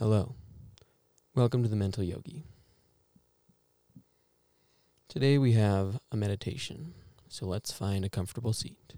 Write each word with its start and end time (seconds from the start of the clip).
Hello. 0.00 0.36
Welcome 1.34 1.64
to 1.64 1.68
the 1.68 1.74
Mental 1.74 2.04
Yogi. 2.04 2.44
Today 5.08 5.38
we 5.38 5.54
have 5.54 5.98
a 6.12 6.16
meditation, 6.16 6.94
so 7.26 7.46
let's 7.46 7.72
find 7.72 8.04
a 8.04 8.08
comfortable 8.08 8.52
seat. 8.52 8.94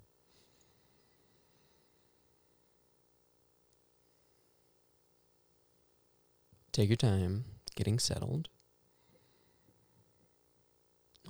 Take 6.70 6.90
your 6.90 6.96
time 6.96 7.46
getting 7.74 7.98
settled. 7.98 8.50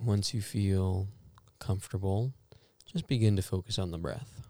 Once 0.03 0.35
you 0.35 0.43
feel 0.43 1.07
comfortable, 1.61 2.33
just 2.93 3.07
begin 3.07 3.37
to 3.37 3.43
focus 3.43 3.79
on 3.79 3.93
the 3.93 3.99
breath. 3.99 4.50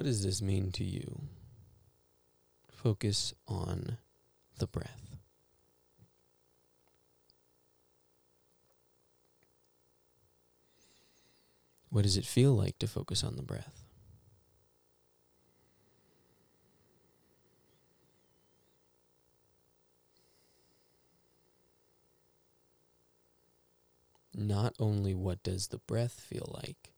What 0.00 0.06
does 0.06 0.24
this 0.24 0.40
mean 0.40 0.72
to 0.72 0.82
you? 0.82 1.24
Focus 2.72 3.34
on 3.46 3.98
the 4.58 4.66
breath. 4.66 5.18
What 11.90 12.04
does 12.04 12.16
it 12.16 12.24
feel 12.24 12.54
like 12.54 12.78
to 12.78 12.86
focus 12.86 13.22
on 13.22 13.36
the 13.36 13.42
breath? 13.42 13.84
Not 24.32 24.72
only 24.78 25.14
what 25.14 25.42
does 25.42 25.66
the 25.66 25.78
breath 25.80 26.18
feel 26.18 26.50
like, 26.64 26.94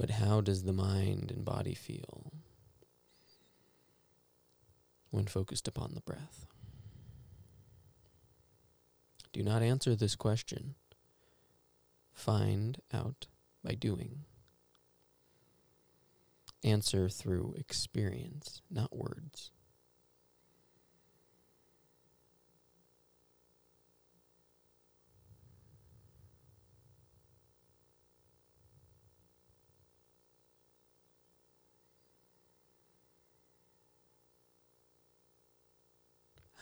but 0.00 0.08
how 0.12 0.40
does 0.40 0.62
the 0.62 0.72
mind 0.72 1.30
and 1.30 1.44
body 1.44 1.74
feel 1.74 2.32
when 5.10 5.26
focused 5.26 5.68
upon 5.68 5.92
the 5.92 6.00
breath? 6.00 6.46
Do 9.34 9.42
not 9.42 9.60
answer 9.60 9.94
this 9.94 10.16
question. 10.16 10.74
Find 12.14 12.80
out 12.94 13.26
by 13.62 13.74
doing. 13.74 14.24
Answer 16.64 17.10
through 17.10 17.56
experience, 17.58 18.62
not 18.70 18.96
words. 18.96 19.50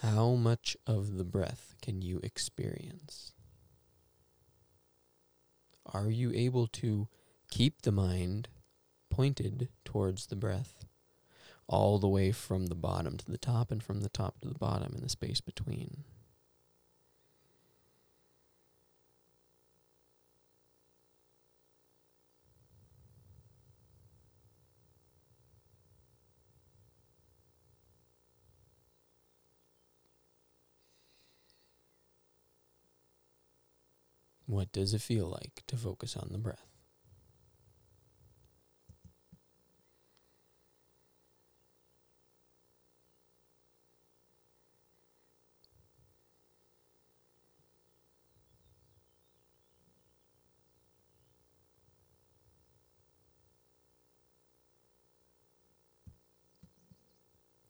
How 0.03 0.35
much 0.35 0.77
of 0.87 1.17
the 1.17 1.25
breath 1.25 1.75
can 1.83 2.03
you 2.03 2.21
experience? 2.23 3.33
Are 5.85 6.09
you 6.09 6.31
able 6.33 6.69
to 6.69 7.09
keep 7.51 7.83
the 7.83 7.91
mind 7.91 8.49
pointed 9.11 9.71
towards 9.85 10.27
the 10.27 10.37
breath 10.37 10.85
all 11.67 11.99
the 11.99 12.09
way 12.09 12.31
from 12.31 12.67
the 12.67 12.77
bottom 12.77 13.17
to 13.17 13.29
the 13.29 13.39
top 13.39 13.73
and 13.73 13.83
from 13.83 14.03
the 14.03 14.09
top 14.09 14.41
to 14.41 14.49
the 14.49 14.59
bottom 14.59 14.95
in 14.95 15.03
the 15.03 15.09
space 15.09 15.41
between? 15.41 16.05
What 34.49 34.73
does 34.73 34.95
it 34.95 35.03
feel 35.03 35.27
like 35.29 35.63
to 35.67 35.77
focus 35.77 36.17
on 36.17 36.31
the 36.33 36.39
breath? 36.39 36.65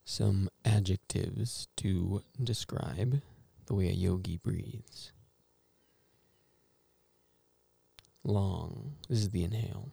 Some 0.04 0.48
adjectives 0.64 1.66
to 1.78 2.22
describe 2.42 3.20
the 3.66 3.74
way 3.74 3.88
a 3.88 3.92
yogi 3.92 4.36
breathes 4.36 5.10
long. 8.28 8.92
This 9.08 9.20
is 9.20 9.30
the 9.30 9.42
inhale. 9.42 9.90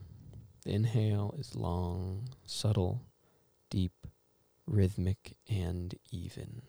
The 0.65 0.73
inhale 0.73 1.33
is 1.37 1.55
long, 1.55 2.29
subtle, 2.45 3.01
deep, 3.69 3.93
rhythmic, 4.67 5.37
and 5.49 5.95
even. 6.11 6.61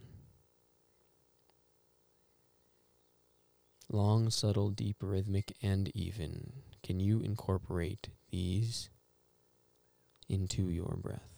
Long, 3.91 4.31
subtle, 4.31 4.71
deep, 4.71 4.97
rhythmic, 5.01 5.57
and 5.63 5.91
even. 5.95 6.53
Can 6.83 7.01
you 7.01 7.21
incorporate 7.21 8.09
these 8.31 8.91
into 10.29 10.71
your 10.71 10.97
breath? 11.01 11.36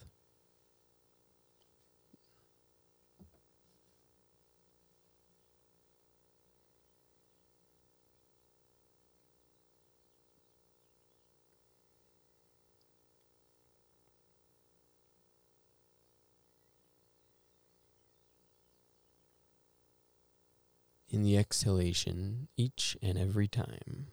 In 21.11 21.23
the 21.23 21.37
exhalation 21.37 22.49
each 22.57 22.97
and 23.03 23.17
every 23.17 23.49
time. 23.49 24.09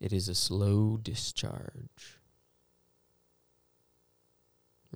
It 0.00 0.12
is 0.12 0.28
a 0.28 0.34
slow 0.34 0.96
discharge, 0.96 2.18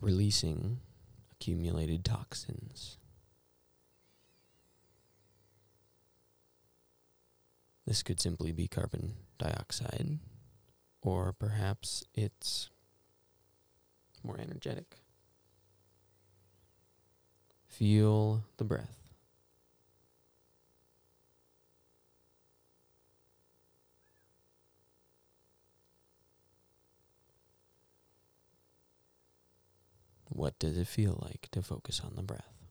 releasing 0.01 0.81
accumulated 1.33 2.05
toxins. 2.05 2.99
This 7.87 8.03
could 8.03 8.21
simply 8.21 8.51
be 8.51 8.67
carbon 8.67 9.15
dioxide, 9.39 10.19
or 11.03 11.33
perhaps 11.33 12.03
it's 12.15 12.69
more 14.25 14.41
energetic. 14.41 14.97
Feel 17.69 18.43
the 18.57 18.65
breath. 18.65 18.96
What 30.37 30.59
does 30.59 30.77
it 30.77 30.87
feel 30.87 31.19
like 31.23 31.49
to 31.53 31.63
focus 31.63 32.03
on 32.05 32.15
the 32.15 32.23
breath? 32.23 32.66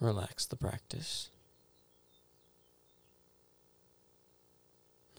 Relax 0.00 0.46
the 0.46 0.56
practice. 0.56 1.30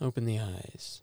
Open 0.01 0.25
the 0.25 0.39
eyes. 0.39 1.01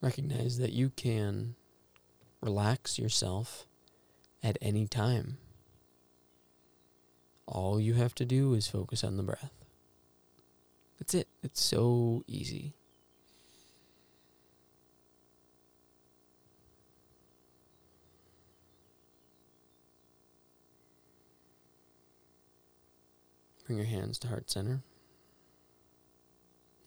Recognize 0.00 0.58
that 0.58 0.72
you 0.72 0.90
can 0.90 1.54
relax 2.40 2.98
yourself 2.98 3.66
at 4.42 4.56
any 4.62 4.86
time. 4.86 5.36
All 7.46 7.80
you 7.80 7.94
have 7.94 8.14
to 8.14 8.24
do 8.24 8.54
is 8.54 8.68
focus 8.68 9.04
on 9.04 9.16
the 9.16 9.22
breath. 9.22 9.52
That's 10.98 11.14
it. 11.14 11.28
It's 11.42 11.62
so 11.62 12.22
easy. 12.26 12.77
Bring 23.68 23.76
your 23.76 23.86
hands 23.86 24.18
to 24.20 24.28
heart 24.28 24.50
center. 24.50 24.80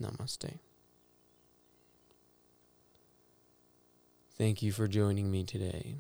Namaste. 0.01 0.57
Thank 4.35 4.63
you 4.63 4.71
for 4.71 4.87
joining 4.87 5.29
me 5.29 5.43
today. 5.43 5.97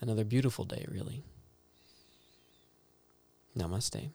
Another 0.00 0.24
beautiful 0.24 0.64
day, 0.64 0.86
really. 0.90 1.22
Namaste. 3.54 4.08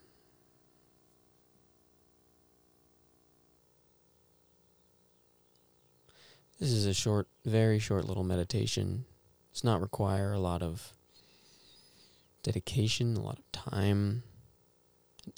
This 6.58 6.72
is 6.72 6.84
a 6.84 6.92
short, 6.92 7.28
very 7.44 7.78
short 7.78 8.06
little 8.06 8.24
meditation. 8.24 9.04
It's 9.52 9.62
not 9.62 9.80
require 9.80 10.32
a 10.32 10.40
lot 10.40 10.64
of 10.64 10.94
dedication, 12.48 13.14
a 13.14 13.20
lot 13.20 13.38
of 13.38 13.52
time, 13.52 14.22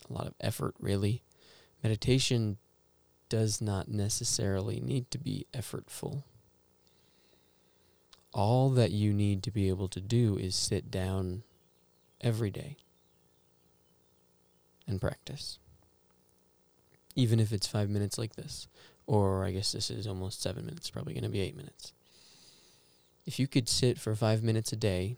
a 0.08 0.12
lot 0.12 0.28
of 0.28 0.34
effort, 0.40 0.76
really. 0.78 1.24
Meditation 1.82 2.56
does 3.28 3.60
not 3.60 3.88
necessarily 3.88 4.78
need 4.80 5.10
to 5.10 5.18
be 5.18 5.44
effortful. 5.52 6.22
All 8.32 8.70
that 8.70 8.92
you 8.92 9.12
need 9.12 9.42
to 9.42 9.50
be 9.50 9.68
able 9.68 9.88
to 9.88 10.00
do 10.00 10.36
is 10.36 10.54
sit 10.54 10.88
down 10.88 11.42
every 12.20 12.52
day 12.52 12.76
and 14.86 15.00
practice. 15.00 15.58
Even 17.16 17.40
if 17.40 17.52
it's 17.52 17.66
five 17.66 17.90
minutes 17.90 18.18
like 18.18 18.36
this, 18.36 18.68
or 19.08 19.44
I 19.44 19.50
guess 19.50 19.72
this 19.72 19.90
is 19.90 20.06
almost 20.06 20.40
seven 20.40 20.64
minutes, 20.64 20.90
probably 20.90 21.14
going 21.14 21.24
to 21.24 21.28
be 21.28 21.40
eight 21.40 21.56
minutes. 21.56 21.92
If 23.26 23.40
you 23.40 23.48
could 23.48 23.68
sit 23.68 23.98
for 23.98 24.14
five 24.14 24.44
minutes 24.44 24.72
a 24.72 24.76
day 24.76 25.16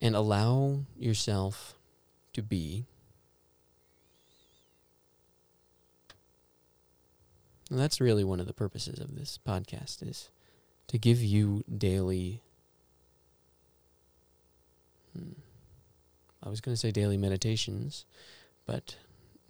and 0.00 0.14
allow 0.14 0.80
yourself 0.96 1.74
to 2.32 2.42
be 2.42 2.84
And 7.70 7.78
that's 7.78 8.00
really 8.00 8.24
one 8.24 8.40
of 8.40 8.46
the 8.46 8.54
purposes 8.54 8.98
of 8.98 9.14
this 9.14 9.38
podcast 9.46 10.06
is 10.06 10.30
to 10.86 10.98
give 10.98 11.20
you 11.20 11.64
daily 11.76 12.40
hmm, 15.14 15.32
I 16.42 16.48
was 16.48 16.60
going 16.60 16.72
to 16.72 16.80
say 16.80 16.90
daily 16.90 17.16
meditations, 17.16 18.06
but 18.64 18.96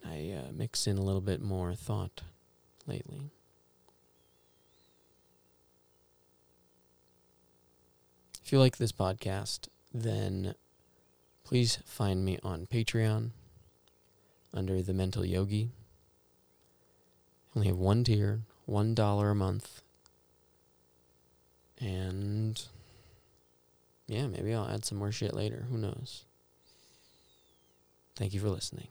I 0.04 0.34
uh, 0.36 0.52
mix 0.52 0.86
in 0.86 0.98
a 0.98 1.02
little 1.02 1.20
bit 1.20 1.40
more 1.40 1.74
thought 1.74 2.22
lately. 2.86 3.30
If 8.44 8.50
you 8.52 8.58
like 8.58 8.78
this 8.78 8.92
podcast, 8.92 9.68
then 9.92 10.54
please 11.44 11.78
find 11.84 12.24
me 12.24 12.38
on 12.42 12.66
Patreon 12.66 13.30
under 14.52 14.82
the 14.82 14.94
Mental 14.94 15.24
Yogi. 15.24 15.70
I 17.54 17.58
only 17.58 17.68
have 17.68 17.78
one 17.78 18.04
tier, 18.04 18.40
one 18.66 18.94
dollar 18.94 19.30
a 19.30 19.34
month. 19.34 19.82
And 21.80 22.60
yeah, 24.06 24.26
maybe 24.26 24.52
I'll 24.52 24.68
add 24.68 24.84
some 24.84 24.98
more 24.98 25.12
shit 25.12 25.34
later. 25.34 25.66
Who 25.70 25.78
knows? 25.78 26.24
Thank 28.16 28.34
you 28.34 28.40
for 28.40 28.48
listening. 28.48 28.88